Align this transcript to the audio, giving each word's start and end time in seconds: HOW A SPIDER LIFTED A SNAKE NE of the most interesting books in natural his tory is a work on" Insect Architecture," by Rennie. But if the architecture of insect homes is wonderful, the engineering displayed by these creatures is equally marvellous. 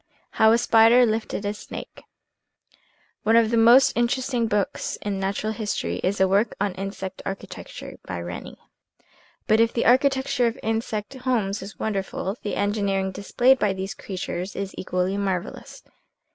HOW 0.31 0.51
A 0.51 0.57
SPIDER 0.57 1.05
LIFTED 1.05 1.45
A 1.45 1.53
SNAKE 1.53 2.01
NE 3.23 3.37
of 3.39 3.51
the 3.51 3.55
most 3.55 3.95
interesting 3.95 4.47
books 4.47 4.95
in 5.03 5.19
natural 5.19 5.53
his 5.53 5.77
tory 5.79 5.97
is 5.97 6.19
a 6.19 6.27
work 6.27 6.55
on" 6.59 6.73
Insect 6.83 7.21
Architecture," 7.23 7.99
by 8.07 8.19
Rennie. 8.19 8.57
But 9.45 9.59
if 9.59 9.71
the 9.73 9.85
architecture 9.85 10.47
of 10.47 10.57
insect 10.63 11.13
homes 11.13 11.61
is 11.61 11.77
wonderful, 11.77 12.35
the 12.41 12.55
engineering 12.55 13.11
displayed 13.11 13.59
by 13.59 13.73
these 13.73 13.93
creatures 13.93 14.55
is 14.55 14.73
equally 14.75 15.17
marvellous. 15.17 15.83